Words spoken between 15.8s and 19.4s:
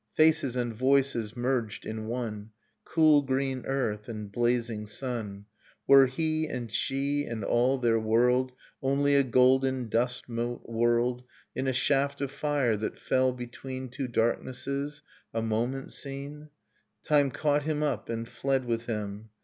seen?... Time caught him up and fled with him.